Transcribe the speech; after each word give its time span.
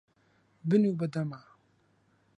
بنوو 0.67 0.93
بە 0.99 1.07
دەما. 1.13 1.39